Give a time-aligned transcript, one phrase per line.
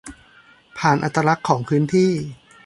[0.77, 2.11] ผ่านอัตลักษณ์ของพื้นที่